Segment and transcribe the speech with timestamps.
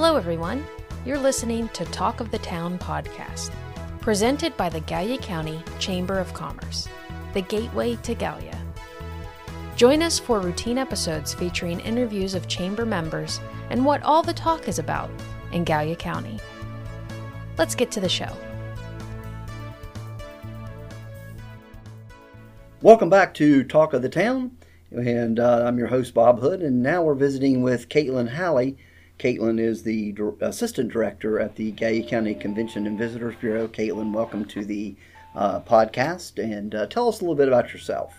[0.00, 0.64] Hello, everyone.
[1.04, 3.50] You're listening to Talk of the Town podcast,
[4.00, 6.88] presented by the Gallia County Chamber of Commerce,
[7.34, 8.56] the gateway to Gallia.
[9.74, 13.40] Join us for routine episodes featuring interviews of Chamber members
[13.70, 15.10] and what all the talk is about
[15.50, 16.38] in Gallia County.
[17.56, 18.30] Let's get to the show.
[22.82, 24.56] Welcome back to Talk of the Town,
[24.92, 28.76] and uh, I'm your host Bob Hood, and now we're visiting with Kaitlynn Halley.
[29.18, 33.66] Kaitlynn is the assistant director at the Gallia County Convention and Visitors Bureau.
[33.66, 34.94] Kaitlynn, welcome to the
[35.34, 38.14] uh, podcast, and uh, tell us a little bit about yourself.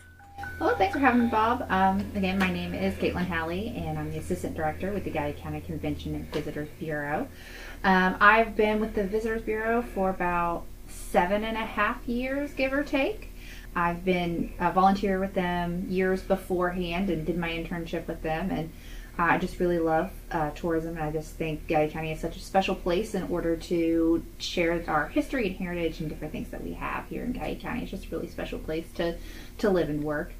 [0.60, 1.66] Well, thanks for having me, Bob.
[1.70, 5.34] Um, again, my name is Kaitlynn Halley, and I'm the assistant director with the Gallia
[5.34, 7.30] County Convention and Visitors Bureau.
[7.86, 12.74] Um, I've been with the Visitors Bureau for about seven and a half years, give
[12.74, 13.32] or take.
[13.74, 18.70] I've been a volunteer with them years beforehand and did my internship with them, and
[19.20, 20.96] I just really love uh, tourism.
[20.96, 24.82] And I just think Gallia County is such a special place in order to share
[24.88, 27.82] our history and heritage and different things that we have here in Gallia County.
[27.82, 29.18] It's just a really special place to
[29.58, 30.32] to live and work.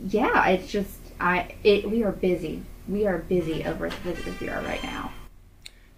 [0.00, 2.62] Yeah, it's just I it we are busy.
[2.88, 5.12] We are busy over at the Visitors Bureau right now.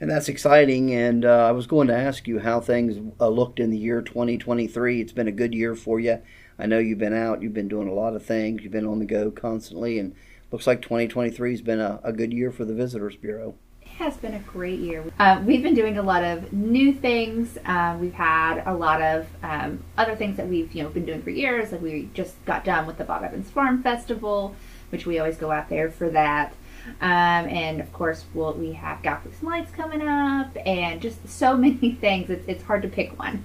[0.00, 0.92] And that's exciting.
[0.92, 4.02] And uh, I was going to ask you how things uh, looked in the year
[4.02, 5.00] 2023.
[5.00, 6.20] It's been a good year for you.
[6.58, 9.00] I know you've been out, you've been doing a lot of things, you've been on
[9.00, 10.14] the go constantly, and
[10.54, 13.56] looks like 2023 has been a, a good year for the Visitors Bureau.
[13.82, 15.02] It has been a great year.
[15.18, 17.58] Uh, we've been doing a lot of new things.
[17.66, 21.22] Uh, we've had a lot of um, other things that we've you know been doing
[21.22, 21.72] for years.
[21.72, 24.54] Like we just got done with the Bob Evans Farm Festival,
[24.90, 26.52] which we always go out there for that.
[27.00, 31.96] Um, and of course, we'll, we have Gallipolis Lights coming up, and just so many
[32.00, 32.30] things.
[32.30, 33.42] It's, it's hard to pick one.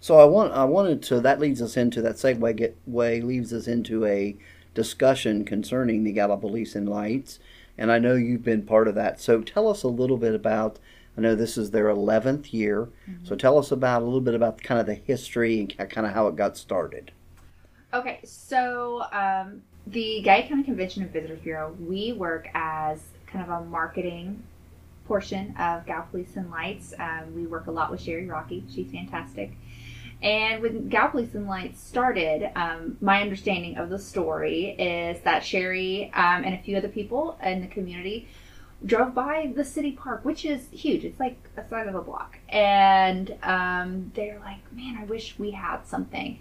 [0.00, 3.54] So I want I wanted to that leads us into that segue get way leads
[3.54, 4.36] us into a
[4.74, 7.38] discussion concerning the Gallipolis Lights,
[7.76, 9.20] and I know you've been part of that.
[9.20, 10.78] So tell us a little bit about.
[11.16, 13.26] I know this is their 11th year, mm-hmm.
[13.26, 16.14] so tell us about a little bit about kind of the history and kind of
[16.14, 17.12] how it got started.
[17.92, 23.50] Okay, so um, the Gallia County Convention and Visitors Bureau, we work as kind of
[23.50, 24.42] a marketing
[25.06, 26.94] portion of Gallipolis and Lights.
[26.98, 28.64] Um, we work a lot with Sherry Rocky.
[28.72, 29.52] She's fantastic.
[30.22, 36.12] And when Gallipolis and Lights started, um, my understanding of the story is that Sherry
[36.14, 38.28] um, and a few other people in the community
[38.84, 41.04] drove by the city park, which is huge.
[41.04, 42.38] It's like a side of a block.
[42.48, 46.38] And um, they're like, man, I wish we had something.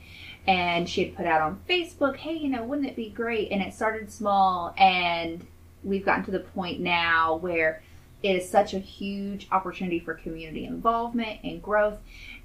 [0.48, 3.52] And she had put out on Facebook, hey, you know, wouldn't it be great?
[3.52, 5.46] And it started small, and
[5.84, 7.84] we've gotten to the point now where
[8.24, 12.00] it is such a huge opportunity for community involvement and growth.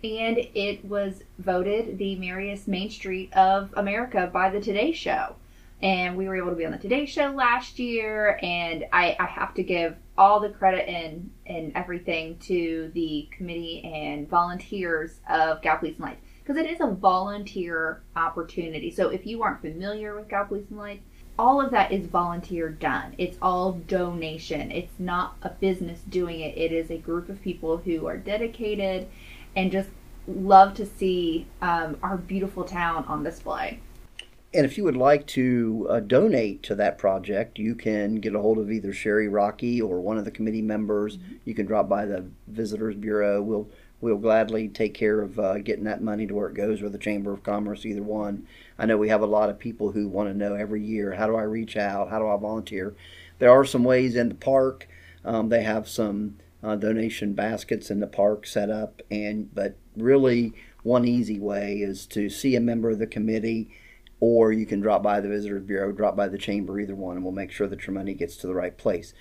[0.06, 5.34] And it was voted the merriest main street of America by the Today Show.
[5.82, 8.38] And we were able to be on the Today Show last year.
[8.40, 13.82] And I, I have to give all the credit and, and everything to the committee
[13.84, 16.20] and volunteers of Gallipolis and Lights.
[16.38, 18.92] Because it is a volunteer opportunity.
[18.92, 21.02] So if you aren't familiar with Gallipolis and Lights,
[21.38, 23.14] all of that is volunteer done.
[23.18, 24.70] It's all donation.
[24.70, 26.56] It's not a business doing it.
[26.56, 29.08] It is a group of people who are dedicated
[29.54, 29.90] and just
[30.26, 33.80] love to see um, our beautiful town on display.
[34.54, 38.40] And if you would like to uh, donate to that project, you can get a
[38.40, 41.18] hold of either Sherry Rocky or one of the committee members.
[41.18, 41.34] Mm-hmm.
[41.44, 43.42] You can drop by the Visitors Bureau.
[43.42, 43.68] We'll
[44.00, 46.98] we'll gladly take care of uh, getting that money to where it goes, or the
[46.98, 48.46] Chamber of Commerce, either one.
[48.78, 51.26] I know we have a lot of people who want to know every year how
[51.26, 52.94] do I reach out, how do I volunteer.
[53.38, 54.88] There are some ways in the park.
[55.24, 60.52] Um, they have some uh, donation baskets in the park set up, and but really
[60.82, 63.68] one easy way is to see a member of the committee,
[64.20, 67.24] or you can drop by the Visitors Bureau, drop by the Chamber, either one, and
[67.24, 69.14] we'll make sure that your money gets to the right place.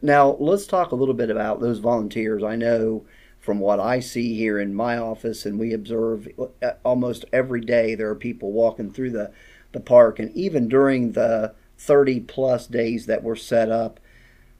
[0.00, 2.42] Now let's talk a little bit about those volunteers.
[2.42, 3.04] I know
[3.42, 7.94] from what I see here in my office, and we observe uh, almost every day
[7.94, 9.32] there are people walking through the,
[9.72, 13.98] the park, and even during the 30 plus days that were set up,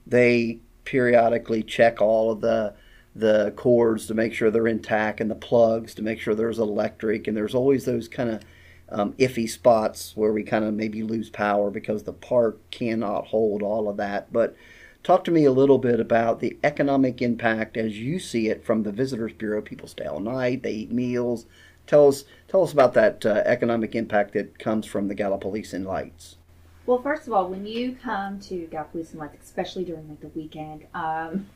[0.05, 2.75] they periodically check all of the
[3.15, 7.27] the cords to make sure they're intact and the plugs to make sure there's electric
[7.27, 8.43] and there's always those kind of
[8.89, 13.61] um, iffy spots where we kind of maybe lose power because the park cannot hold
[13.61, 14.33] all of that.
[14.33, 14.55] But
[15.03, 18.83] Talk to me a little bit about the economic impact as you see it from
[18.83, 19.61] the Visitors Bureau.
[19.61, 21.45] People stay all night, they eat meals.
[21.85, 25.85] Tell us, tell us about that uh, economic impact that comes from the Gallipolis and
[25.85, 26.37] Lights.
[26.85, 30.29] Well, first of all, when you come to Gallipolis and Lights, especially during like the
[30.29, 31.47] weekend, um,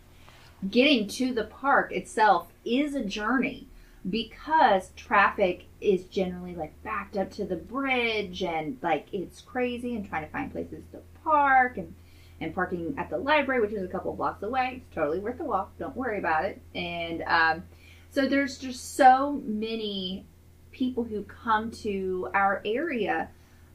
[0.69, 3.69] getting to the park itself is a journey
[4.09, 10.09] because traffic is generally like backed up to the bridge and like it's crazy and
[10.09, 11.93] trying to find places to park and
[12.39, 14.83] and parking at the library, which is a couple blocks away.
[14.85, 15.77] It's totally worth the walk.
[15.77, 16.61] Don't worry about it.
[16.75, 17.63] And um,
[18.11, 20.25] so there's just so many
[20.71, 23.29] people who come to our area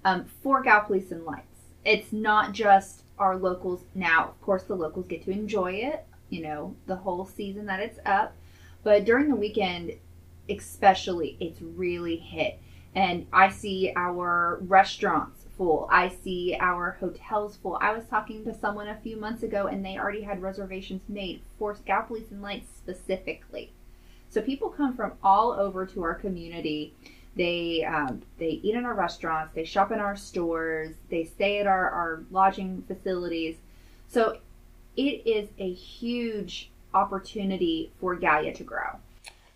[0.04, 1.46] um, for Gallipolis in Lights.
[1.84, 3.84] It's not just our locals.
[3.94, 7.80] Now, of course, the locals get to enjoy it, you know, the whole season that
[7.80, 8.34] it's up.
[8.84, 9.92] But during the weekend,
[10.48, 12.60] especially, it's really hit.
[12.94, 15.86] And I see our restaurants full.
[15.92, 17.78] I see our hotels full.
[17.80, 21.40] I was talking to someone a few months ago and they already had reservations made
[21.56, 23.72] for Gallipolis in Lights specifically.
[24.28, 26.94] So people come from all over to our community.
[27.36, 31.68] They um, they eat in our restaurants, they shop in our stores, they stay at
[31.68, 33.54] our, our lodging facilities.
[34.08, 34.38] So
[34.96, 38.98] it is a huge opportunity for Gallia to grow.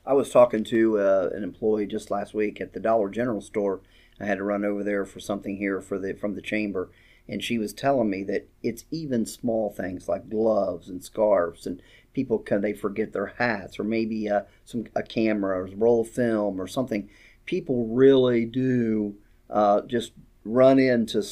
[0.07, 3.81] I was talking to uh, an employee just last week at the Dollar General store.
[4.21, 6.91] I had to run over there for something here for the from the chamber,
[7.29, 11.83] and she was telling me that it's even small things like gloves and scarves, and
[12.13, 15.77] people can they forget their hats or maybe a, uh, some a camera or a
[15.77, 17.09] roll of film or something.
[17.45, 19.17] People really do
[19.51, 20.13] uh, just
[20.45, 21.23] run into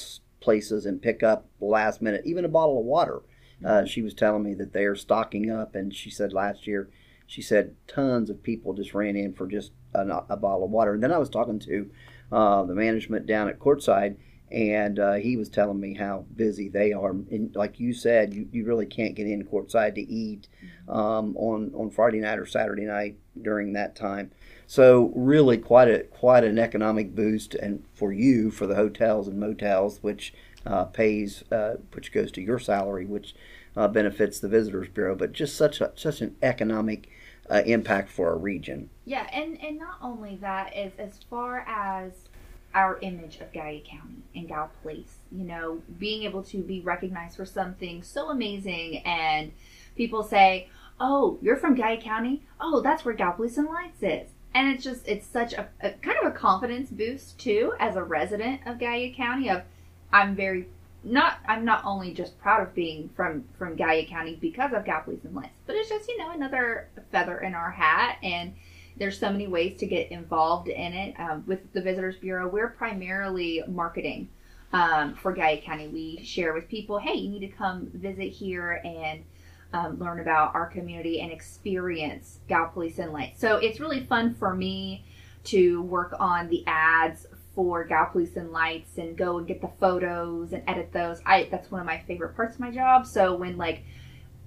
[0.40, 3.22] places and pick up last minute, even a bottle of water.
[3.64, 6.90] Uh, she was telling me that they are stocking up, and she said last year
[7.26, 10.94] she said tons of people just ran in for just a, a bottle of water.
[10.94, 11.90] And then I was talking to
[12.34, 14.16] uh, the management down at Courtside,
[14.50, 17.10] and uh, he was telling me how busy they are.
[17.10, 20.48] And like you said, you, you really can't get in Courtside to eat
[20.88, 24.32] um, on on Friday night or Saturday night during that time.
[24.66, 29.38] So really, quite a quite an economic boost, and for you for the hotels and
[29.38, 30.34] motels, which
[30.66, 33.34] uh, pays uh, which goes to your salary, which
[33.76, 35.14] uh, benefits the Visitors Bureau.
[35.14, 37.08] But just such a, such an economic
[37.50, 38.91] uh, impact for our region.
[39.05, 42.12] Yeah, and and not only that is as far as
[42.75, 47.37] our image of Gallia County and Gal Place, you know, being able to be recognized
[47.37, 49.52] for something so amazing and
[49.96, 50.69] people say,
[50.99, 52.43] "Oh, you're from Gallia County?
[52.61, 56.17] Oh, that's where Gallipolis and Lights is." And it's just it's such a, a kind
[56.23, 59.62] of a confidence boost too as a resident of Gallia County of
[60.12, 60.69] I'm very
[61.04, 65.24] not I'm not only just proud of being from from Gallia County because of Gallipolis
[65.24, 68.54] in Lights, but it's just you know another feather in our hat, and
[68.96, 71.18] there's so many ways to get involved in it.
[71.18, 74.28] Um, with the Visitors Bureau, we're primarily marketing
[74.72, 75.88] um, for Gallia County.
[75.88, 79.24] We share with people, hey, you need to come visit here and
[79.72, 83.40] um, learn about our community and experience Gallipolis in Lights.
[83.40, 85.04] So it's really fun for me
[85.44, 90.52] to work on the ads for Gallipolis in Lights and go and get the photos
[90.52, 91.20] and edit those.
[91.24, 93.06] I that's one of my favorite parts of my job.
[93.06, 93.84] So when like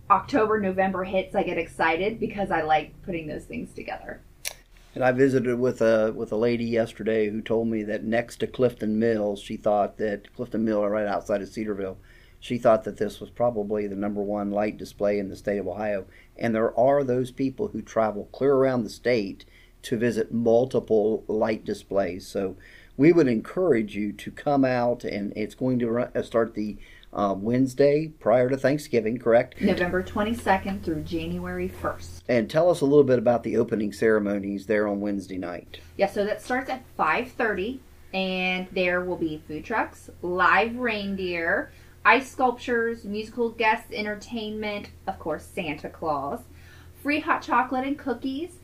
[0.09, 4.21] October, November hits, I get excited because I like putting those things together.
[4.95, 8.47] And I visited with a with a lady yesterday who told me that next to
[8.47, 11.97] Clifton Mills, she thought that Clifton Mill, right outside of Cedarville,
[12.39, 15.67] she thought that this was probably the number one light display in the state of
[15.67, 16.05] Ohio.
[16.35, 19.45] And there are those people who travel clear around the state
[19.83, 22.27] to visit multiple light displays.
[22.27, 22.55] So
[22.97, 26.77] we would encourage you to come out, and it's going to run, uh, start the
[27.13, 29.61] uh, Wednesday prior to Thanksgiving, correct?
[29.61, 32.23] November 22nd through January 1st.
[32.27, 35.79] And tell us a little bit about the opening ceremonies there on Wednesday night.
[35.95, 37.79] Yeah, so that starts at 5:30
[38.13, 41.71] and there will be food trucks, live reindeer,
[42.05, 46.39] ice sculptures, musical guests, entertainment, of course Santa Claus,
[47.01, 48.56] free hot chocolate and cookies,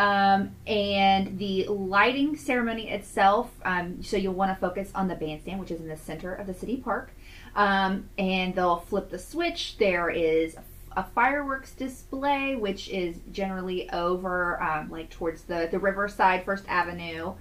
[0.00, 5.60] um, and the lighting ceremony itself, um, so you'll want to focus on the bandstand,
[5.60, 7.12] which is in the center of the city park.
[7.54, 9.76] Um, and they'll flip the switch.
[9.76, 10.56] There is
[10.96, 17.34] a fireworks display, which is generally over, um, like towards the, the Riverside First Avenue.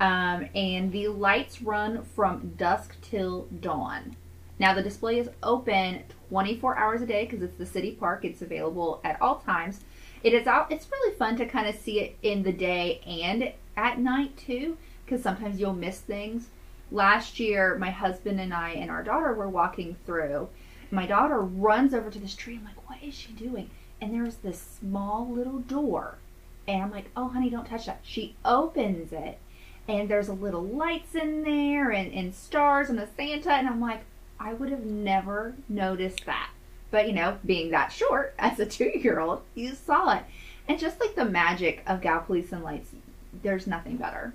[0.00, 4.16] Um, and the lights run from dusk till dawn.
[4.58, 8.24] Now, the display is open 24 hours a day because it's the city park.
[8.24, 9.80] It's available at all times.
[10.26, 10.72] It is out.
[10.72, 14.76] It's really fun to kind of see it in the day and at night too,
[15.04, 16.48] because sometimes you'll miss things.
[16.90, 20.48] Last year, my husband and I and our daughter were walking through.
[20.90, 22.56] My daughter runs over to this tree.
[22.56, 26.18] I'm like, "What is she doing?" And there's this small little door,
[26.66, 29.38] and I'm like, "Oh, honey, don't touch that." She opens it,
[29.86, 33.80] and there's a little lights in there and, and stars and a Santa, and I'm
[33.80, 34.00] like,
[34.40, 36.50] I would have never noticed that.
[36.90, 40.24] But you know, being that short as a two year old, you saw it.
[40.68, 42.90] And just like the magic of Gallipolis in Lights,
[43.42, 44.34] there's nothing better.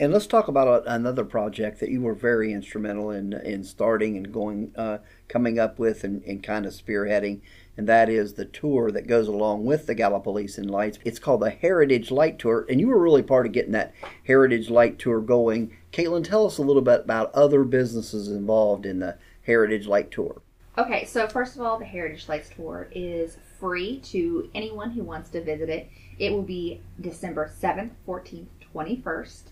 [0.00, 4.32] And let's talk about another project that you were very instrumental in in starting and
[4.32, 7.42] going, uh, coming up with, and, and, kind of spearheading,
[7.76, 10.98] and that is the tour that goes along with the Gallipolis in Lights.
[11.04, 13.92] It's called the Heritage Light Tour, and you were really part of getting that
[14.26, 15.76] Heritage Light Tour going.
[15.92, 20.40] Kaitlynn, tell us a little bit about other businesses involved in the Heritage Light Tour.
[20.78, 25.28] Okay, so first of all, the Heritage Lights Tour is free to anyone who wants
[25.30, 25.90] to visit it.
[26.18, 29.50] It will be December 7th, 14th, 21st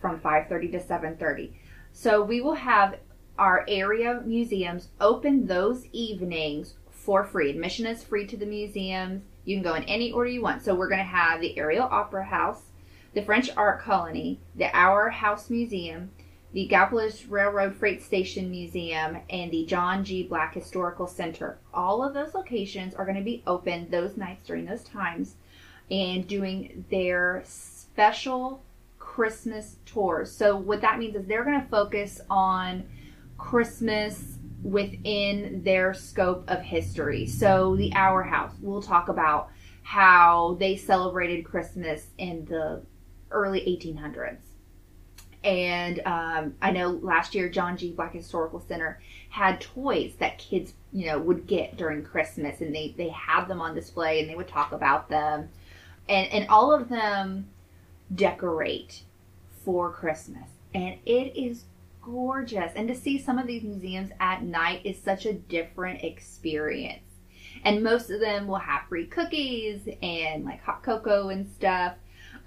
[0.00, 1.52] from 5:30 to 7:30.
[1.92, 2.98] So we will have
[3.38, 7.50] our area museums open those evenings for free.
[7.50, 9.22] Admission is free to the museums.
[9.44, 10.62] You can go in any order you want.
[10.62, 12.62] So we're going to have the Ariel Opera House,
[13.14, 16.10] the French Art Colony, the Our House Museum,
[16.52, 20.24] the Gallipolis Railroad Freight Station Museum, and the John G.
[20.24, 21.58] Black Historical Center.
[21.72, 25.36] All of those locations are going to be open those nights during those times
[25.90, 28.62] and doing their special
[28.98, 30.32] Christmas tours.
[30.32, 32.84] So, what that means is they're going to focus on
[33.38, 37.26] Christmas within their scope of history.
[37.26, 39.50] So, the Our House, we'll talk about
[39.82, 42.82] how they celebrated Christmas in the
[43.30, 44.49] early 1800s.
[45.42, 47.92] And um, I know last year, John G.
[47.92, 52.94] Black Historical Center had toys that kids, you know, would get during Christmas, and they
[52.96, 55.48] they had them on display, and they would talk about them,
[56.08, 57.48] and and all of them
[58.14, 59.02] decorate
[59.64, 61.64] for Christmas, and it is
[62.02, 62.72] gorgeous.
[62.74, 67.02] And to see some of these museums at night is such a different experience.
[67.64, 71.94] And most of them will have free cookies and like hot cocoa and stuff.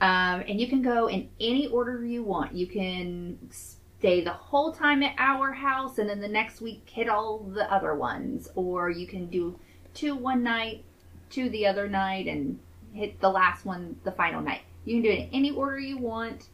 [0.02, 2.54] Um, and you can go in any order you want.
[2.54, 7.08] You can stay the whole time at our house and then the next week hit
[7.08, 8.50] all the other ones.
[8.56, 9.58] Or you can do
[9.94, 10.84] two one night,
[11.30, 12.60] two the other night, and
[12.94, 14.62] hit the last one the final night.
[14.86, 16.48] You can do it in any order you want.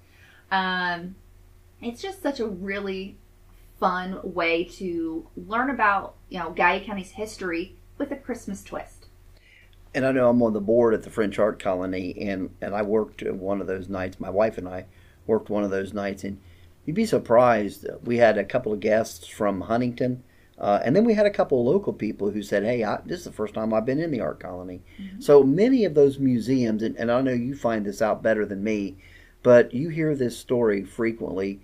[0.51, 1.15] Um,
[1.81, 3.17] it's just such a really
[3.79, 8.99] fun way to learn about, you know, Gallia County's history with a Christmas twist.
[9.93, 12.84] And I know I'm on the board at the French Art Colony, and, and I
[12.84, 14.19] worked one of those nights.
[14.19, 14.86] My wife and I
[15.25, 16.39] worked one of those nights, and
[16.86, 17.88] you'd be surprised.
[18.03, 20.24] We had a couple of guests from Huntington,
[20.60, 23.19] uh, and then we had a couple of local people who said, "Hey, I, this
[23.19, 25.22] is the first time I've been in the art colony." Mm-hmm.
[25.22, 28.63] So many of those museums, and, and I know you find this out better than
[28.63, 28.98] me,
[29.41, 31.62] but you hear this story frequently.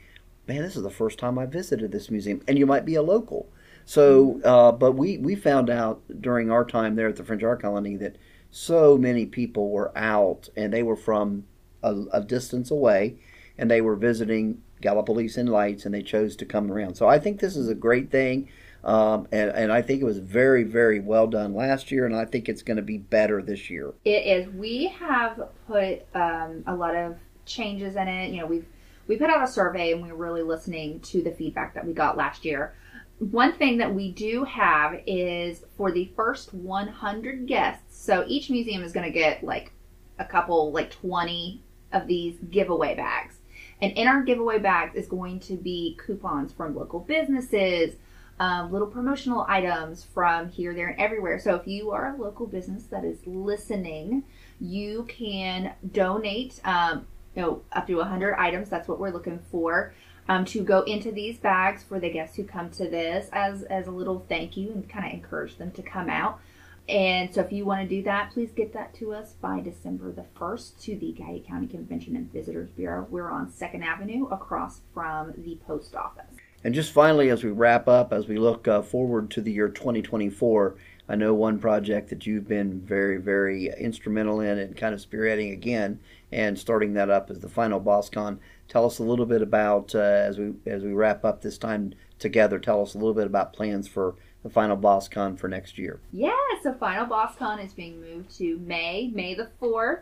[0.48, 3.02] Man, this is the first time I visited this museum, and you might be a
[3.02, 3.50] local.
[3.86, 7.62] So, uh, but we we found out during our time there at the French Art
[7.62, 8.18] Colony that
[8.50, 11.46] so many people were out, and they were from
[11.84, 13.18] a, a distance away,
[13.58, 16.96] and they were visiting Gallipolis and Lights, and they chose to come around.
[16.96, 18.50] So I think this is a great thing.
[18.84, 22.26] Um, and, and I think it was very, very well done last year, and I
[22.26, 23.94] think it's going to be better this year.
[24.06, 24.48] It is.
[24.54, 28.32] We have put um, a lot of changes in it.
[28.32, 28.66] You know, we've
[29.08, 31.94] we put out a survey and we are really listening to the feedback that we
[31.94, 32.74] got last year.
[33.20, 38.04] One thing that we do have is for the first 100 guests.
[38.04, 39.72] So each museum is going to get like
[40.20, 41.62] a couple, like 20
[41.94, 43.36] of these giveaway bags.
[43.82, 47.96] And in our giveaway bags is going to be coupons from local businesses,
[48.40, 51.40] um, little promotional items from here, there, and everywhere.
[51.40, 54.24] So if you are a local business that is listening,
[54.60, 56.60] you can donate.
[56.66, 58.70] Um, you know, up to 100 items.
[58.70, 59.94] That's what we're looking for.
[60.28, 63.86] Um, to go into these bags for the guests who come to this as as
[63.86, 66.40] a little thank you and kind of encourage them to come out.
[66.88, 70.12] And so if you want to do that, please get that to us by December
[70.12, 73.08] the 1st to the Gallia County Convention and Visitors Bureau.
[73.10, 76.36] We're on 2nd Avenue across from the post office.
[76.64, 79.70] And just finally, as we wrap up, as we look uh, forward to the year
[79.70, 80.76] 2024,
[81.08, 85.54] I know one project that you've been very, very instrumental in and kind of spearheading
[85.54, 86.00] again
[86.32, 88.40] and starting that up as the final BossCon.
[88.68, 91.94] Tell us a little bit about uh, as we as we wrap up this time
[92.20, 92.60] together.
[92.60, 96.00] Tell us a little bit about plans for the final Boss Con for next year.
[96.12, 96.32] Yeah,
[96.62, 100.02] so final Boss Con is being moved to May, May the fourth,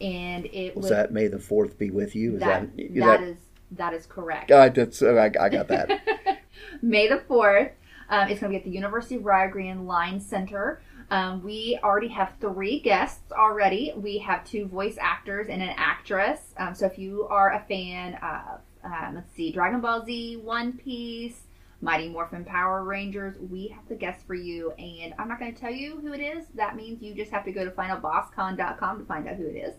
[0.00, 2.34] and it was that May the fourth be with you.
[2.34, 3.36] Is that, that, is that, that is
[3.72, 4.48] that is correct.
[4.48, 6.40] God, that's I, I got that.
[6.82, 7.72] May the fourth.
[8.08, 10.80] Um, it's going to be at the University of Rio Grande Lyne Center.
[11.10, 13.92] Um, we already have three guests already.
[13.96, 16.54] We have two voice actors and an actress.
[16.56, 20.72] Um, so if you are a fan of, um, let's see, Dragon Ball Z, One
[20.72, 21.42] Piece,
[21.80, 24.72] Mighty Morphin Power Rangers, we have the guest for you.
[24.72, 26.46] And I'm not going to tell you who it is.
[26.54, 29.74] That means you just have to go to finalbosscon.com to find out who it is.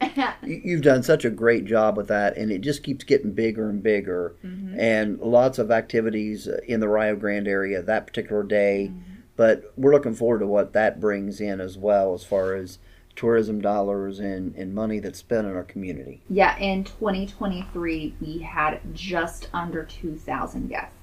[0.42, 3.82] You've done such a great job with that, and it just keeps getting bigger and
[3.82, 4.36] bigger.
[4.44, 4.78] Mm-hmm.
[4.78, 8.90] And lots of activities in the Rio Grande area that particular day.
[8.92, 9.07] Mm-hmm.
[9.38, 12.80] But we're looking forward to what that brings in as well, as far as
[13.14, 16.20] tourism dollars and, and money that's spent in our community.
[16.28, 20.96] Yeah, in 2023, we had just under 2,000 guests.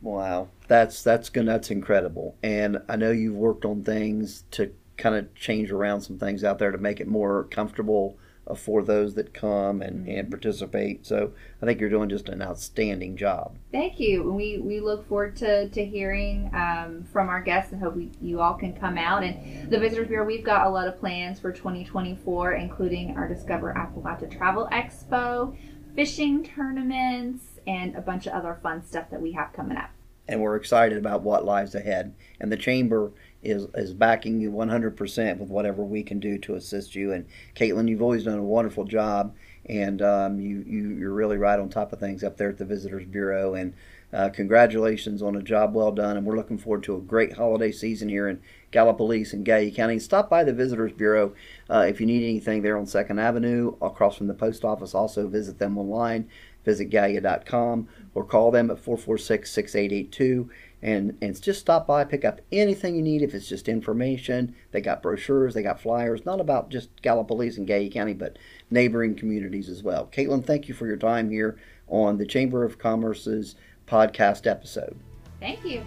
[0.00, 1.46] Wow, that's that's good.
[1.46, 2.36] That's incredible.
[2.42, 6.58] And I know you've worked on things to kind of change around some things out
[6.58, 8.16] there to make it more comfortable
[8.54, 10.18] for those that come and, mm-hmm.
[10.18, 11.06] and participate.
[11.06, 13.56] So I think you're doing just an outstanding job.
[13.72, 14.30] Thank you.
[14.30, 18.40] We we look forward to, to hearing um, from our guests and hope we, you
[18.40, 19.22] all can come out.
[19.22, 23.74] And the Visitors Bureau, we've got a lot of plans for 2024, including our Discover
[23.74, 25.56] Appalachia Travel Expo,
[25.94, 29.90] fishing tournaments, and a bunch of other fun stuff that we have coming up.
[30.28, 32.14] And we're excited about what lies ahead.
[32.38, 33.12] And the Chamber
[33.42, 37.12] is is backing you 100% with whatever we can do to assist you.
[37.12, 39.34] And Kaitlynn, you've always done a wonderful job,
[39.66, 42.64] and um, you, you you're really right on top of things up there at the
[42.64, 43.54] Visitors Bureau.
[43.54, 43.74] And
[44.12, 46.16] uh, congratulations on a job well done.
[46.16, 48.40] And we're looking forward to a great holiday season here in
[48.72, 49.98] Gallipolis and Gallia County.
[49.98, 51.34] Stop by the Visitors Bureau
[51.68, 54.94] uh, if you need anything there on Second Avenue across from the post office.
[54.94, 56.28] Also visit them online.
[56.64, 60.50] Visit Gallia.com or call them at 446 6882
[60.82, 63.22] and and just stop by, pick up anything you need.
[63.22, 67.66] If it's just information, they got brochures, they got flyers, not about just Gallipolis and
[67.66, 68.38] Gallia County, but
[68.70, 70.08] neighboring communities as well.
[70.12, 71.58] Kaitlynn, thank you for your time here
[71.88, 73.56] on the Chamber of Commerce's
[73.86, 74.96] podcast episode.
[75.40, 75.82] Thank you.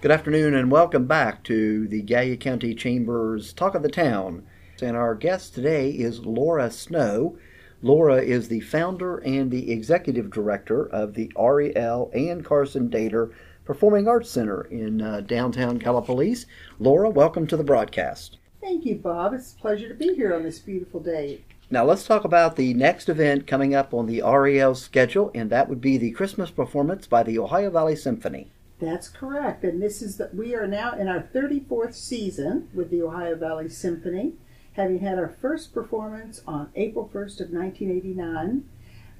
[0.00, 4.46] Good afternoon and welcome back to the Gallia County Chamber's Talk of the Town.
[4.80, 7.36] And our guest today is Lora Snow.
[7.82, 13.32] Lora is the founder and the executive director of the Ariel-Ann Carson Dater
[13.64, 16.46] Performing Arts Center in uh, downtown Gallipolis.
[16.78, 18.38] Lora, welcome to the broadcast.
[18.60, 19.34] Thank you, Bob.
[19.34, 21.40] It's a pleasure to be here on this beautiful day.
[21.70, 25.68] Now let's talk about the next event coming up on the Ariel schedule, and that
[25.68, 28.48] would be the Christmas performance by the Ohio Valley Symphony.
[28.80, 33.02] That's correct, and this is that we are now in our 34th season with the
[33.02, 34.34] Ohio Valley Symphony
[34.78, 38.64] having had our first performance on April 1st of 1989.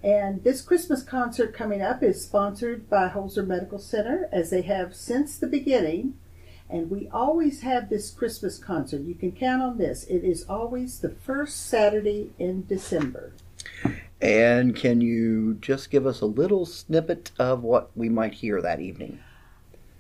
[0.04, 4.94] And this Christmas concert coming up is sponsored by Holzer Medical Center, as they have
[4.94, 6.14] since the beginning.
[6.70, 9.00] And we always have this Christmas concert.
[9.00, 10.04] You can count on this.
[10.04, 13.32] It is always the first Saturday in December.
[14.20, 18.80] And can you just give us a little snippet of what we might hear that
[18.80, 19.18] evening?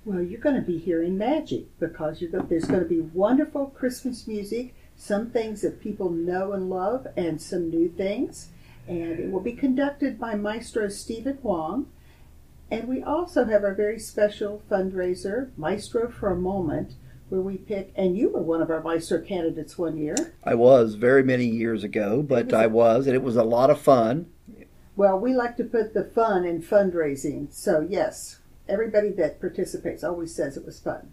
[0.04, 4.74] Well, you're going to be hearing magic because there's going to be wonderful Christmas music
[4.98, 8.48] some things that people know and love, and some new things.
[8.86, 11.86] And it will be conducted by Maestro Stephen Wong.
[12.70, 16.94] And we also have our very special fundraiser, Maestro for a Moment,
[17.28, 20.34] where we pick, and you were one of our Maestro candidates one year.
[20.44, 23.70] I was very many years ago, but was I was, and it was a lot
[23.70, 24.26] of fun.
[24.96, 27.52] Well, we like to put the fun in fundraising.
[27.52, 31.12] So, yes, everybody that participates always says it was fun.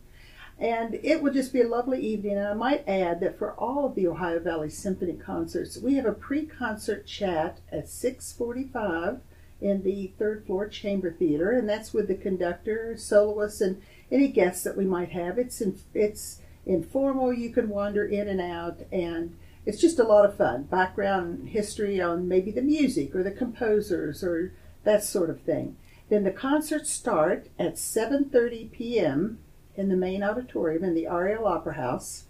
[0.58, 2.38] And it will just be a lovely evening.
[2.38, 6.06] And I might add that for all of the Ohio Valley Symphony concerts, we have
[6.06, 9.20] a pre-concert chat at 645
[9.62, 14.64] in the third floor chamber theater, and that's with the conductor, soloists, and any guests
[14.64, 15.38] that we might have.
[15.38, 17.34] It's in, it's informal.
[17.34, 20.64] You can wander in and out, and it's just a lot of fun.
[20.64, 25.76] Background history on maybe the music or the composers or that sort of thing.
[26.10, 29.40] Then the concerts start at 7:30 p.m
[29.78, 32.26] in the main auditorium in the Ariel Opera House.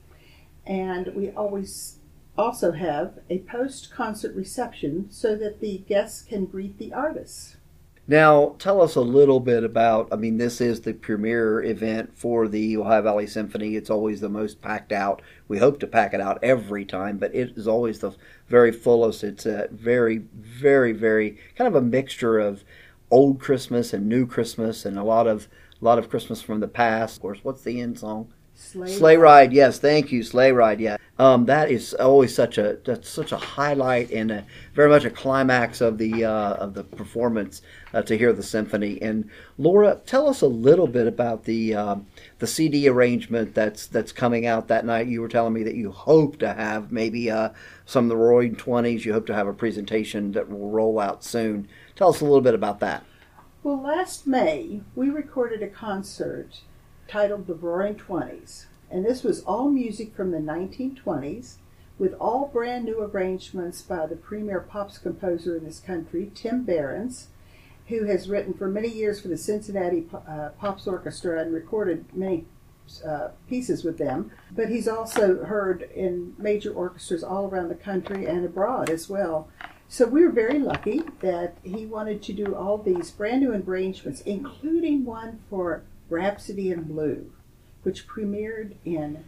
[0.66, 2.00] And we always
[2.38, 7.58] also have a post concert reception so that the guests can greet the artists.
[8.08, 10.10] Now, tell us a little bit about.
[10.12, 13.76] I mean, this is the premier event for the Ohio Valley Symphony.
[13.76, 15.24] It's always the most packed out.
[15.48, 18.12] We hope to pack it out every time, but it is always the
[18.48, 19.24] very fullest.
[19.24, 22.64] It's a very, very, very kind of a mixture of
[23.10, 25.48] old Christmas and new Christmas and a lot of
[25.86, 27.18] a lot of Christmas from the past.
[27.18, 28.34] Of course, what's the end song?
[28.56, 29.54] Sleigh, Sleigh ride.
[29.54, 30.80] Yes, thank you, Sleigh Ride.
[30.80, 35.04] Yeah, um, that is always such a that's such a highlight and a, very much
[35.04, 37.62] a climax of the uh, of the performance
[37.94, 39.00] uh, to hear the symphony.
[39.02, 41.98] And Lora, tell us a little bit about the uh,
[42.40, 45.08] the CD arrangement that's that's coming out that night.
[45.08, 47.50] You were telling me that you hope to have maybe uh,
[47.86, 49.06] some of the Roaring Twenties.
[49.06, 51.68] You hope to have a presentation that will roll out soon.
[51.96, 53.04] Tell us a little bit about that.
[53.66, 56.62] Well, last May, we recorded a concert
[57.08, 61.56] titled The Roaring Twenties, and this was all music from the 1920s
[61.98, 67.30] with all brand new arrangements by the premier pops composer in this country, Tim Berens,
[67.88, 72.46] who has written for many years for the Cincinnati uh, Pops Orchestra and recorded many
[73.04, 74.30] uh, pieces with them.
[74.52, 79.50] But he's also heard in major orchestras all around the country and abroad as well.
[79.88, 84.22] So we were very lucky that he wanted to do all these brand new arrangements,
[84.22, 87.32] including one for Rhapsody in Blue,
[87.84, 89.26] which premiered in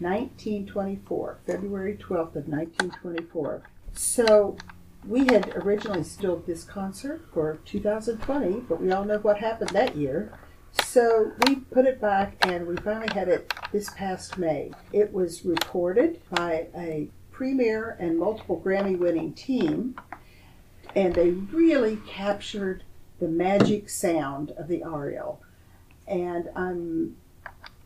[0.00, 3.62] 1924, February 12th of 1924.
[3.92, 4.56] So
[5.06, 9.96] we had originally scheduled this concert for 2020, but we all know what happened that
[9.96, 10.32] year.
[10.72, 14.72] So we put it back and we finally had it this past May.
[14.92, 19.98] It was recorded by a premier and multiple Grammy winning team,
[20.94, 22.84] and they really captured
[23.18, 25.40] the magic sound of the Ariel.
[26.06, 27.16] And I'm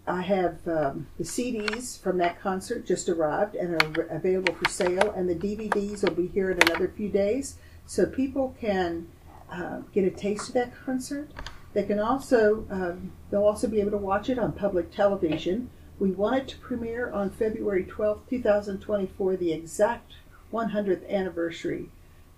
[0.08, 5.12] I have um, the CDs from that concert just arrived and are available for sale,
[5.12, 9.06] and the DVDs will be here in another few days, so people can
[9.52, 11.30] uh, get a taste of that concert.
[11.74, 15.70] They can also um, they'll also be able to watch it on public television.
[15.98, 20.12] We wanted to premiere on February 12th, 2024, the exact
[20.52, 21.90] 100th anniversary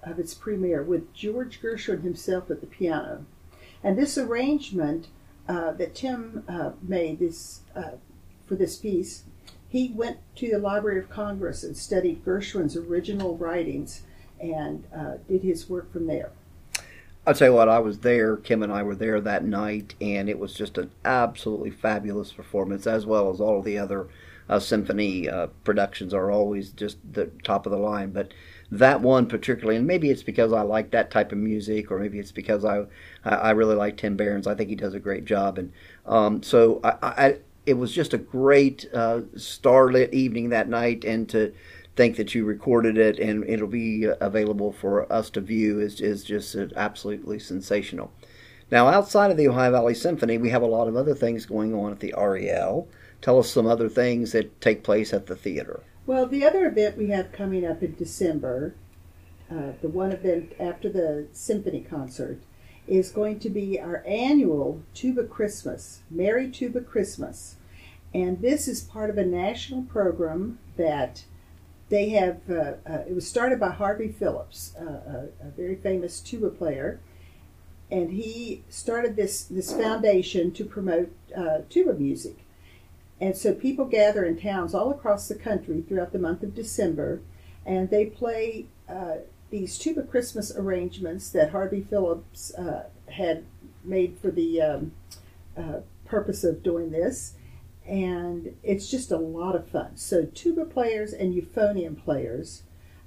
[0.02, 3.24] of its premiere, with George Gershwin himself at the piano.
[3.82, 5.08] And this arrangement
[5.48, 7.92] uh, that Tim uh, made this uh,
[8.46, 9.24] for this piece,
[9.68, 14.02] he went to the Library of Congress and studied Gershwin's original writings
[14.40, 16.30] and uh, did his work from there.
[17.26, 18.36] I'll tell you what, I was there.
[18.36, 22.86] Kim and I were there that night, and it was just an absolutely fabulous performance,
[22.86, 24.06] as well as all the other
[24.48, 28.10] uh, symphony uh, productions are always just the top of the line.
[28.12, 28.32] But
[28.70, 32.20] that one particularly, and maybe it's because I like that type of music, or maybe
[32.20, 32.86] it's because I
[33.24, 34.46] I really like Tim Berens.
[34.46, 35.72] I think he does a great job, and
[36.06, 41.28] um, so I, I, it was just a great uh, starlit evening that night, and
[41.30, 41.52] to
[41.96, 46.22] think that you recorded it and it'll be available for us to view is is
[46.22, 48.12] just absolutely sensational.
[48.70, 51.72] Now, outside of the Ohio Valley Symphony, we have a lot of other things going
[51.74, 52.88] on at the Ariel.
[53.22, 55.82] Tell us some other things that take place at the theater.
[56.04, 58.74] Well, the other event we have coming up in December,
[59.50, 62.40] uh, the one event after the symphony concert,
[62.86, 67.56] is going to be our annual Tuba Christmas, Merry Tuba Christmas.
[68.12, 71.24] And this is part of a national program that
[71.88, 76.20] they have, uh, uh, it was started by Harvey Phillips, uh, a, a, very famous
[76.20, 77.00] tuba player.
[77.90, 82.38] And he started this, this foundation to promote uh, tuba music.
[83.20, 87.20] And so people gather in towns all across the country throughout the month of December,
[87.64, 89.16] and they play uh,
[89.50, 93.44] these tuba Christmas arrangements that Harvey Phillips uh, had
[93.84, 94.92] made for the um,
[95.56, 97.34] uh, purpose of doing this.
[97.86, 99.96] And it's just a lot of fun.
[99.96, 102.62] So, tuba players and euphonium players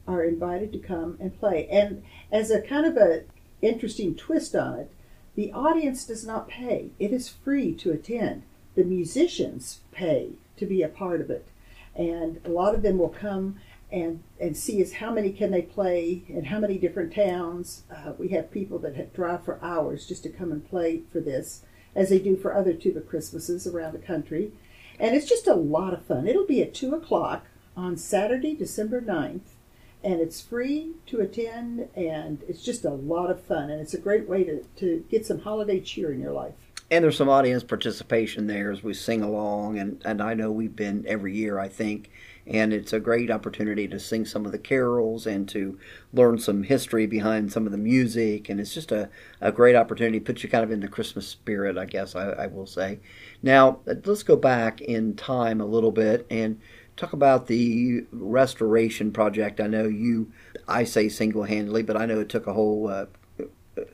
[0.07, 1.67] are invited to come and play.
[1.69, 3.23] And as a kind of a
[3.61, 4.91] interesting twist on it,
[5.35, 6.91] the audience does not pay.
[6.99, 8.43] It is free to attend
[8.75, 11.47] the musicians pay to be a part of it.
[11.95, 13.59] And a lot of them will come
[13.91, 17.83] and, and see is how many can they play in how many different towns.
[17.93, 21.63] Uh, we have people that drive for hours just to come and play for this,
[21.95, 24.51] as they do for other tuba Christmases around the country.
[24.99, 26.27] And it's just a lot of fun.
[26.27, 29.55] It'll be at 2 o'clock on Saturday, December 9th,
[30.03, 33.69] and it's free to attend, and it's just a lot of fun.
[33.69, 36.53] And it's a great way to, to get some holiday cheer in your life
[36.91, 40.75] and there's some audience participation there as we sing along and, and i know we've
[40.75, 42.09] been every year i think
[42.49, 45.77] and it's a great opportunity to sing some of the carols and to
[46.11, 48.49] learn some history behind some of the music.
[48.49, 49.09] And it's just a,
[49.39, 50.19] a great opportunity.
[50.19, 52.99] To put you kind of in the christmas spirit i guess I, I will say.
[53.43, 56.59] Now let's go back in time a little bit and
[56.97, 59.61] talk about the restoration project.
[59.61, 60.31] I know you
[60.67, 63.05] i say single-handedly but i know it took a whole uh,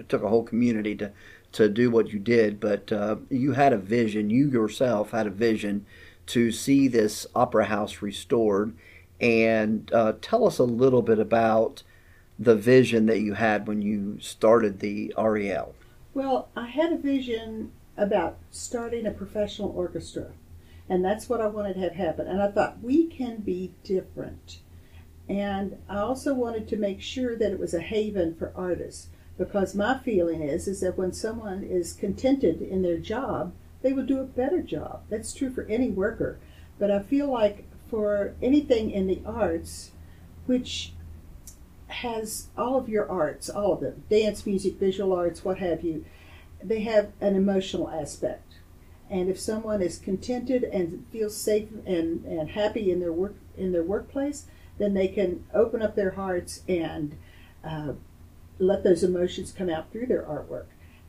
[0.07, 1.11] took a whole community to
[1.55, 4.29] to do what you did, but uh, you had a vision.
[4.29, 5.85] You yourself had a vision
[6.27, 8.75] to see this opera house restored.
[9.21, 11.83] And uh, tell us a little bit about
[12.37, 15.73] the vision that you had when you started the Ariel.
[16.13, 20.31] Well, I had a vision about starting a professional orchestra,
[20.89, 22.27] and that's what I wanted to have happen.
[22.27, 24.59] And I thought we can be different.
[25.27, 29.07] And I also wanted to make sure that it was a haven for artists
[29.37, 33.53] because my feeling is is that when someone is contented in their job
[33.85, 35.03] they will do a better job.
[35.11, 36.39] That's true for any worker.
[36.79, 39.91] But i feel like for anything in the arts
[40.47, 40.93] which
[41.87, 46.03] has all of your arts all of them dance music visual arts what have you
[46.63, 48.55] they have an emotional aspect.
[49.07, 53.71] And if someone is contented and feels safe and, and happy in their work in
[53.71, 54.47] their workplace
[54.79, 57.15] then they can open up their hearts and
[57.63, 57.93] uh,
[58.57, 60.65] let those emotions come out through their artwork.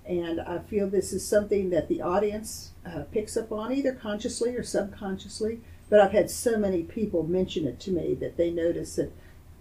[0.09, 4.55] And I feel this is something that the audience uh, picks up on either consciously
[4.55, 5.61] or subconsciously.
[5.89, 9.13] But I've had so many people mention it to me that they notice that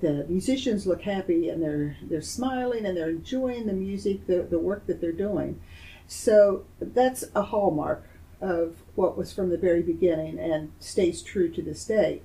[0.01, 4.59] the musicians look happy and they're they're smiling and they're enjoying the music, the, the
[4.59, 5.61] work that they're doing.
[6.07, 8.07] So that's a hallmark
[8.41, 12.21] of what was from the very beginning and stays true to this day.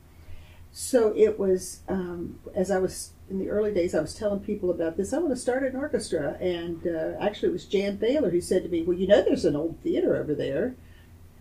[0.73, 4.71] So it was, um, as I was in the early days, I was telling people
[4.71, 5.13] about this.
[5.13, 8.65] I want to start an orchestra, and uh, actually, it was Jan Thaler who said
[8.65, 10.75] to me, "Well, you know, there's an old theater over there."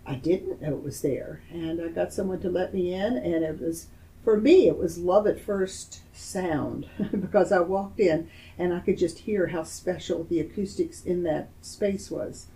[0.05, 3.43] I didn't know it was there, and I got someone to let me in, and
[3.43, 3.87] it was
[4.23, 8.97] for me, it was love at first sound because I walked in and I could
[8.97, 12.47] just hear how special the acoustics in that space was.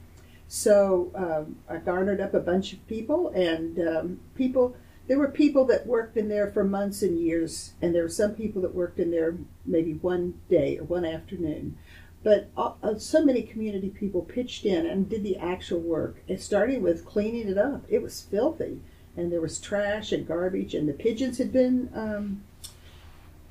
[0.48, 4.76] So um, I garnered up a bunch of people, and um, people.
[5.08, 8.36] There were people that worked in there for months and years, and there were some
[8.36, 9.36] people that worked in there
[9.66, 11.78] maybe one day or one afternoon.
[12.24, 16.82] But uh, so many community people pitched in and did the actual work, and starting
[16.82, 17.84] with cleaning it up.
[17.90, 18.80] It was filthy
[19.16, 22.44] and there was trash and garbage, and the pigeons had been um,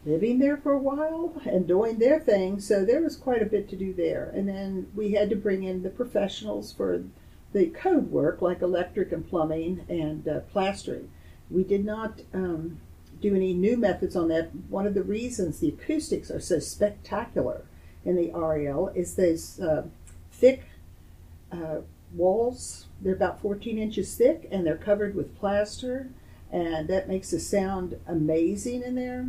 [0.04, 3.68] living there for a while and doing their thing, so there was quite a bit
[3.68, 4.32] to do there.
[4.34, 7.04] And then we had to bring in the professionals for
[7.52, 11.10] the code work, like electric and plumbing and uh, plastering.
[11.52, 12.80] We did not um,
[13.20, 14.50] do any new methods on that.
[14.68, 17.64] One of the reasons the acoustics are so spectacular
[18.04, 19.84] in the Ariel is those uh,
[20.30, 20.64] thick
[21.52, 21.80] uh,
[22.14, 22.86] walls.
[23.00, 26.08] They're about 14 inches thick and they're covered with plaster,
[26.50, 29.26] and that makes the sound amazing in there.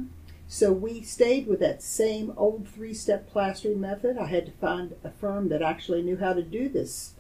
[0.47, 4.17] So we stayed with that same old three step plastering method.
[4.17, 7.13] I had to find a firm that actually knew how to do this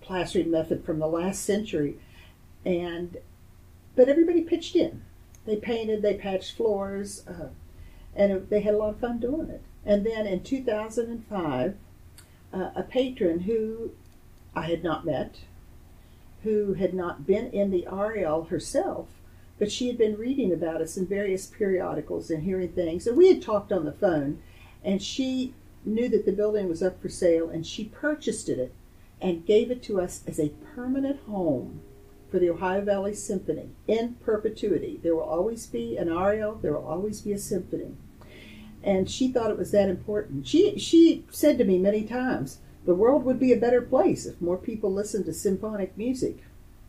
[0.00, 1.96] plastering method from the last century.
[2.64, 3.18] And
[3.96, 5.02] but everybody pitched in.
[5.46, 7.48] They painted, they patched floors, uh,
[8.14, 9.62] and they had a lot of fun doing it.
[9.84, 11.76] And then in 2005,
[12.52, 13.92] uh, a patron who
[14.54, 15.36] I had not met,
[16.42, 19.08] who had not been in the Ariel herself,
[19.58, 23.06] but she had been reading about us in various periodicals and hearing things.
[23.06, 24.42] And we had talked on the phone,
[24.84, 28.72] and she knew that the building was up for sale, and she purchased it
[29.20, 31.80] and gave it to us as a permanent home
[32.30, 35.00] for the Ohio Valley Symphony in perpetuity.
[35.02, 37.96] There will always be an Ariel, there will always be a symphony.
[38.82, 40.46] And she thought it was that important.
[40.46, 44.40] She she said to me many times, the world would be a better place if
[44.40, 46.38] more people listened to symphonic music.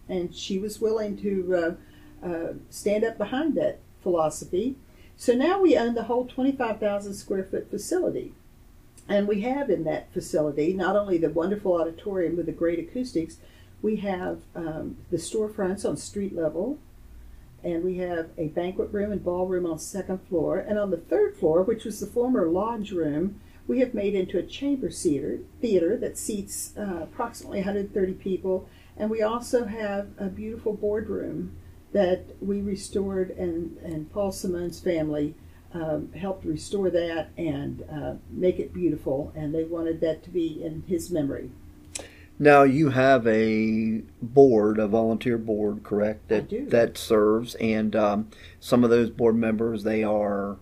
[0.07, 1.77] And she was willing to
[2.23, 4.77] uh, uh, stand up behind that philosophy.
[5.17, 8.33] So now we own the whole 25,000 square foot facility.
[9.07, 13.37] And we have in that facility not only the wonderful auditorium with the great acoustics,
[13.81, 16.79] we have um, the storefronts on street level,
[17.63, 20.57] and we have a banquet room and ballroom on second floor.
[20.57, 24.37] And on the third floor, which was the former lodge room, we have made into
[24.37, 28.67] a chamber theater, theater that seats uh, approximately 130 people,
[28.97, 31.55] and we also have a beautiful boardroom
[31.93, 35.35] that we restored, and, and Paul Simone's family
[35.73, 40.63] um, helped restore that and uh, make it beautiful, and they wanted that to be
[40.63, 41.51] in his memory.
[42.41, 46.27] Now you have a board, a volunteer board, correct?
[46.29, 50.57] That that serves, and um, some of those board members they are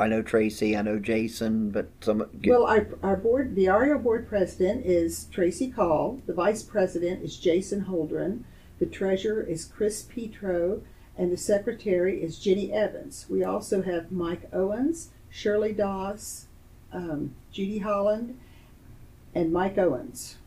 [0.00, 2.26] I know Tracy, I know Jason, but some.
[2.46, 6.22] Well, our, our board, the Ariel board president is Tracy Call.
[6.26, 8.44] The vice president is Jason Holdren.
[8.78, 10.80] The treasurer is Chris Petro,
[11.18, 13.26] and the secretary is Jenny Evans.
[13.28, 16.46] We also have Mike Owens, Shirley Doss,
[16.94, 18.38] um, Judy Holland,
[19.34, 20.38] and Mike Owens.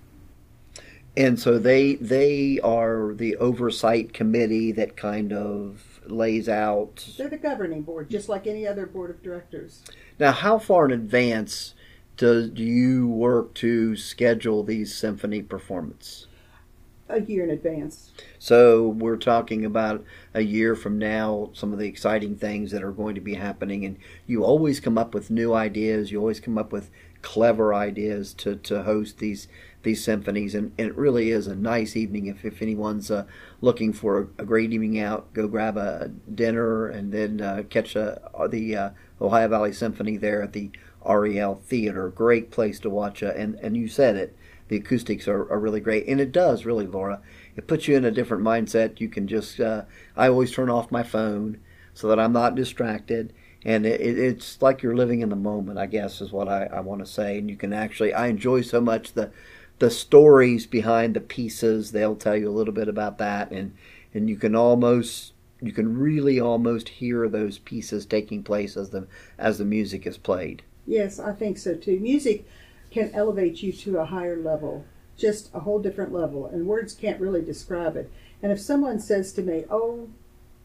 [1.16, 7.08] And so they they are the oversight committee that kind of lays out.
[7.18, 9.84] They're the governing board, just like any other board of directors.
[10.20, 11.76] Now, how far in advance
[12.18, 16.28] do, do you work to schedule these symphony performances?
[17.10, 18.12] A year in advance.
[18.40, 22.92] So we're talking about a year from now, some of the exciting things that are
[22.92, 26.12] going to be happening, and you always come up with new ideas.
[26.12, 26.90] You always come up with
[27.22, 29.48] clever ideas to, to host these
[29.84, 32.28] these symphonies, and, and it really is a nice evening.
[32.28, 33.26] If, if anyone's uh,
[33.62, 37.96] looking for a, a, great evening out, go grab a dinner and then uh, catch
[37.96, 38.20] a,
[38.50, 38.90] the uh,
[39.22, 40.72] Ohio Valley Symphony there at the
[41.06, 42.10] Ariel Theater.
[42.10, 44.36] Great place to watch, uh, and and you said it.
[44.70, 47.22] The acoustics are, are really great, and it does really, Lora.
[47.56, 49.00] It puts you in a different mindset.
[49.00, 49.60] You can just.
[49.60, 49.84] Uh,
[50.16, 51.60] I always turn off my phone
[51.94, 53.34] so that I'm not distracted
[53.66, 56.80] and it, it's like you're living in the moment i guess is what i, I
[56.82, 59.32] want to say and you can actually i enjoy so much the
[59.84, 61.92] the stories behind the pieces.
[61.92, 63.76] They'll tell you a little bit about that, and
[64.14, 69.08] and you can almost you can really almost hear those pieces taking place as the
[69.38, 70.64] as the music is played.
[70.88, 72.00] Yes, I think so too.
[72.00, 72.48] Music
[72.92, 74.86] can elevate you to a higher level,
[75.18, 78.10] just a whole different level, and words can't really describe it.
[78.42, 80.08] And if someone says to me, "Oh,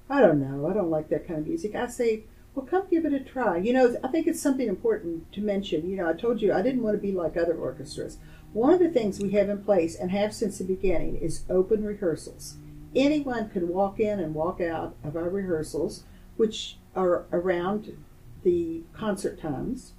[0.09, 2.23] I don't know, I don't like that kind of music," I say,
[2.55, 5.91] "Well, come give it a try." You know, I think it's something important to mention.
[5.91, 8.19] You know, I told you I didn't want to be like other orchestras.
[8.53, 11.85] One of the things we have in place and have since the beginning is open
[11.85, 12.57] rehearsals.
[12.97, 16.05] Anyone can walk in and walk out of our rehearsals,
[16.37, 17.97] which are around
[18.43, 19.93] the concert times,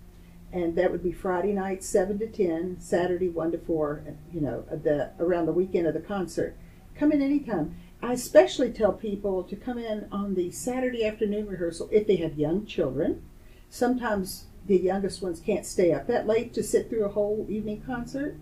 [0.51, 4.03] and that would be Friday night seven to ten, Saturday one to four.
[4.33, 6.57] You know, the around the weekend of the concert.
[6.95, 7.75] Come in anytime.
[8.01, 12.39] I especially tell people to come in on the Saturday afternoon rehearsal if they have
[12.39, 13.21] young children.
[13.69, 17.81] Sometimes the youngest ones can't stay up that late to sit through a whole evening
[17.81, 18.37] concert.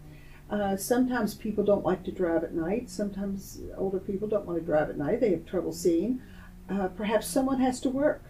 [0.49, 2.89] Uh, sometimes people don't like to drive at night.
[2.89, 5.21] Sometimes older people don't want to drive at night.
[5.21, 6.21] They have trouble seeing.
[6.69, 8.23] Uh, perhaps someone has to work.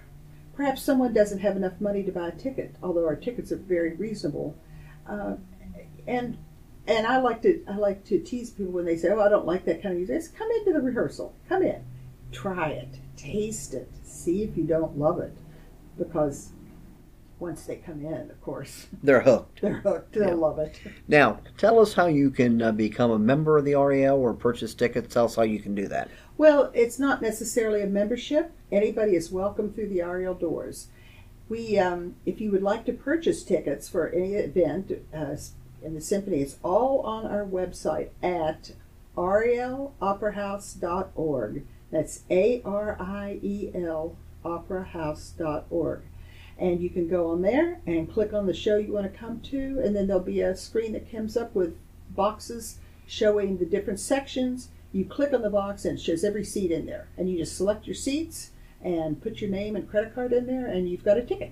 [0.56, 3.96] Perhaps someone doesn't have enough money to buy a ticket, although our tickets are very
[3.96, 4.56] reasonable.
[5.10, 5.36] Uh,
[6.08, 6.38] and
[6.88, 9.46] and I like to I like to tease people when they say, "Oh, I don't
[9.48, 11.34] like that kind of music." Just come into the rehearsal.
[11.50, 11.84] Come in,
[12.32, 15.36] try it, taste it, see if you don't love it,
[15.98, 16.52] because
[17.40, 19.62] once they come in, of course, They're hooked.
[19.62, 20.14] they're hooked.
[20.14, 20.34] They'll Yeah.
[20.36, 20.80] love it.
[21.08, 24.74] Now, tell us how you can uh, become a member of the Ariel or purchase
[24.74, 25.14] tickets.
[25.14, 26.10] Tell us how you can do that.
[26.38, 28.52] Well, it's not necessarily a membership.
[28.72, 30.88] Anybody is welcome through the Ariel doors.
[31.50, 35.36] We, um, if you would like to purchase tickets for any event uh,
[35.84, 38.72] in the symphony, it's all on our website at
[39.16, 41.66] arieloperahouse.org.
[41.92, 46.02] That's A R I E L operahouse.org.
[46.60, 49.42] And you can go on there and click on the show you want to come
[49.42, 51.78] to, and then there'll be a screen that comes up with
[52.10, 54.70] boxes showing the different sections.
[54.92, 57.08] You click on the box and it shows every seat in there.
[57.16, 60.66] And you just select your seats and put your name and credit card in there,
[60.66, 61.52] and you've got a ticket.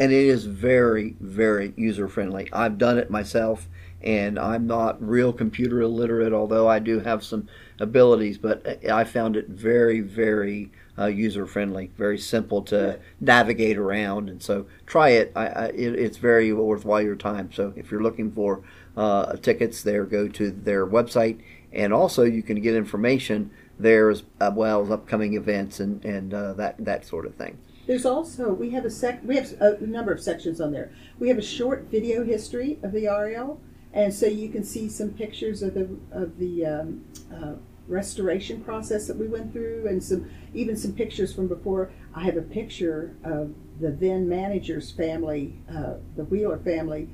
[0.00, 2.48] And it is very, very user friendly.
[2.52, 3.68] I've done it myself,
[4.00, 7.48] and I'm not real computer illiterate, although I do have some
[7.80, 8.38] abilities.
[8.38, 14.28] But I found it very, very uh, user friendly, very simple to navigate around.
[14.28, 15.32] And so try it.
[15.36, 15.94] I, I, it.
[15.94, 17.52] It's very worthwhile your time.
[17.52, 18.62] So if you're looking for
[18.96, 21.40] uh, tickets, there go to their website,
[21.72, 26.34] and also you can get information there as uh, well as upcoming events and and
[26.34, 27.58] uh, that that sort of thing.
[27.86, 30.92] There's also we have a sec we have a number of sections on there.
[31.18, 33.60] We have a short video history of the Ariel,
[33.92, 37.54] and so you can see some pictures of the of the um, uh,
[37.88, 41.90] restoration process that we went through, and some even some pictures from before.
[42.14, 47.08] I have a picture of the then manager's family, uh, the Wheeler family,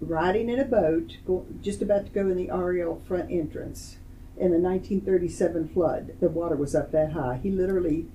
[0.00, 3.96] riding in a boat, go, just about to go in the Ariel front entrance
[4.36, 6.16] in the 1937 flood.
[6.20, 7.40] The water was up that high.
[7.42, 8.06] He literally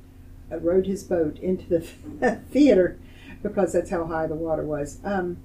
[0.52, 3.00] uh, rowed his boat into the theater
[3.42, 5.00] because that's how high the water was.
[5.04, 5.38] Um,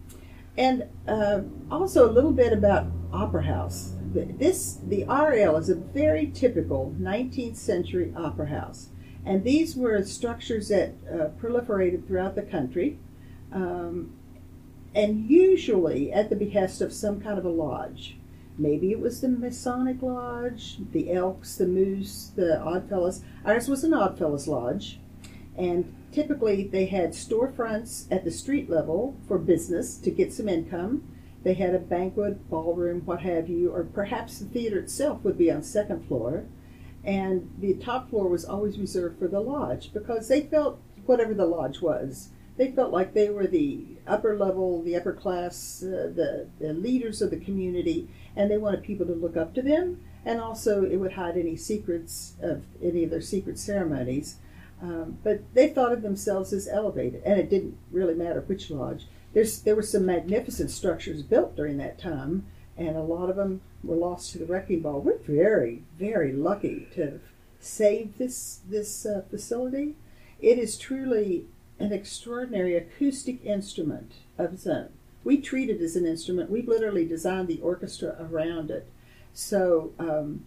[0.59, 3.93] and uh, also a little bit about Opera House.
[4.13, 8.89] This the Ariel is a very typical 19th century opera house,
[9.25, 12.99] and these were structures that uh, proliferated throughout the country,
[13.53, 14.13] um,
[14.95, 18.17] and usually at the behest of some kind of a lodge.
[18.59, 23.23] Maybe it was the Masonic Lodge, the Elks, the Moose, the Oddfellows.
[23.45, 24.99] Ours was an Oddfellows Lodge,
[25.59, 31.05] and typically they had storefronts at the street level for business to get some income.
[31.47, 35.49] They had a banquet, ballroom, what have you, or perhaps the theater itself would be
[35.49, 36.47] on second floor.
[37.05, 41.47] And the top floor was always reserved for the lodge because they felt, whatever the
[41.47, 46.49] lodge was, they felt like they were the upper level, the upper class, uh, the,
[46.59, 50.01] the leaders of the community, and they wanted people to look up to them.
[50.25, 54.39] And also, it would hide any secrets of any of their secret ceremonies.
[54.83, 59.07] Um, but they thought of themselves as elevated, and it didn't really matter which lodge.
[59.37, 63.61] There's, there were some magnificent structures built during that time, and a lot of them
[63.85, 64.99] were lost to the wrecking ball.
[64.99, 67.21] We're very, very lucky to have
[67.61, 69.95] saved this this uh, facility.
[70.41, 71.45] It is truly
[71.79, 74.89] an extraordinary acoustic instrument of its own.
[75.23, 76.51] We treat it as an instrument.
[76.51, 78.89] We've literally designed the orchestra around it.
[79.35, 80.47] So, um,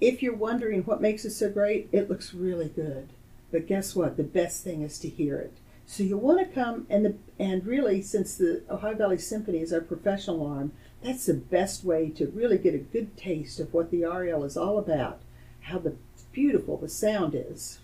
[0.00, 3.10] if you're wondering what makes it so great, it looks really good.
[3.50, 4.16] But guess what?
[4.16, 5.52] The best thing is to hear it.
[5.92, 9.74] So you want to come and the, and really, since the Ohio Valley Symphony is
[9.74, 13.90] our professional arm, that's the best way to really get a good taste of what
[13.90, 15.20] the Ariel is all about,
[15.60, 15.96] how the
[16.32, 17.80] beautiful the sound is.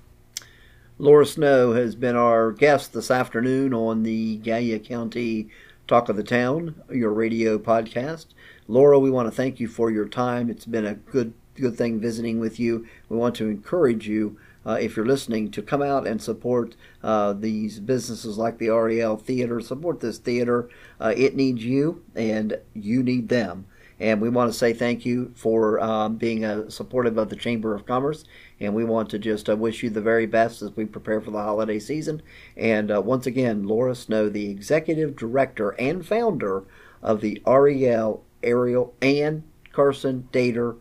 [0.97, 5.51] Lora Snow has been our guest this afternoon on the Gallia County
[5.87, 8.29] Talk of the Town, your radio podcast.
[8.69, 10.49] Lora, we want to thank you for your time.
[10.49, 12.87] It's been a good good thing visiting with you.
[13.11, 14.39] We want to encourage you,
[14.73, 19.61] if you're listening, to come out and support uh, these businesses like the Ariel Theater.
[19.61, 20.69] Support this theater.
[21.01, 23.67] Uh, it needs you, and you need them.
[24.01, 27.75] And we want to say thank you for um, being uh, supportive of the Chamber
[27.75, 28.25] of Commerce.
[28.61, 31.31] And we want to just uh, wish you the very best as we prepare for
[31.31, 32.23] the holiday season.
[32.57, 36.65] And uh, once again, Lora Snow, the executive director and founder
[37.03, 40.77] of the REL Ariel-Ann Carson Dater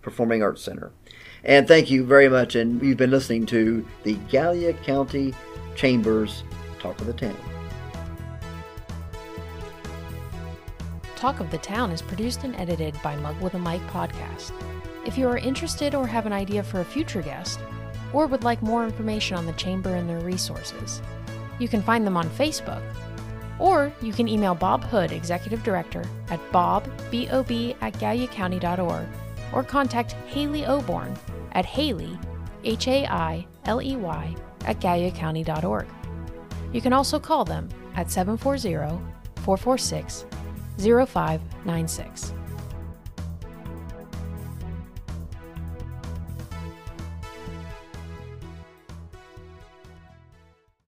[0.00, 0.92] Performing Arts Center.
[1.46, 2.56] And thank you very much.
[2.56, 5.32] And you've been listening to the Gallia County
[5.76, 6.42] Chambers
[6.80, 7.36] Talk of the Town.
[11.14, 14.50] Talk of the Town is produced and edited by Mug with a Mic podcast.
[15.06, 17.60] If you are interested or have an idea for a future guest,
[18.12, 21.00] or would like more information on the Chamber and their resources,
[21.60, 22.82] you can find them on Facebook,
[23.60, 29.06] or you can email Bob Hood, Executive Director, at bob, B-O-B, at galliacounty.org,
[29.52, 31.16] or contact Hailey Oborn
[31.52, 32.18] at Hailey,
[32.64, 35.86] H-A-I-L-E-Y, at galliacounty.org.
[36.72, 38.98] You can also call them at 740
[39.42, 40.26] 446
[40.78, 42.34] 0596.